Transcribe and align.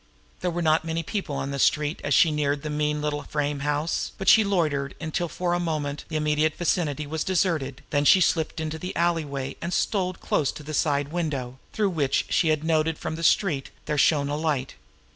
There 0.39 0.49
were 0.49 0.63
not 0.63 0.83
many 0.83 1.03
people 1.03 1.35
on 1.35 1.51
the 1.51 1.59
street 1.59 2.01
as 2.03 2.15
she 2.15 2.31
neared 2.31 2.63
the 2.63 2.71
mean 2.71 3.03
little 3.03 3.21
frame 3.21 3.59
house, 3.59 4.13
but 4.17 4.27
she 4.27 4.43
loitered 4.43 4.95
until 4.99 5.27
for 5.29 5.53
the 5.53 5.59
moment 5.59 6.05
the 6.07 6.15
immediate 6.15 6.55
vicinity 6.55 7.05
was 7.05 7.23
deserted; 7.23 7.83
then 7.91 8.03
she 8.05 8.19
slipped 8.19 8.59
into 8.59 8.79
the 8.79 8.95
alleyway, 8.95 9.57
and 9.61 9.71
stole 9.75 10.13
close 10.13 10.51
to 10.53 10.63
the 10.63 10.73
side 10.73 11.09
window, 11.09 11.59
through 11.71 11.91
which, 11.91 12.25
she 12.29 12.47
had 12.47 12.63
noted 12.63 12.97
from 12.97 13.13
the 13.13 13.21
street, 13.21 13.69
there 13.85 13.95
shone 13.99 14.27
a 14.27 14.35
light. 14.35 14.73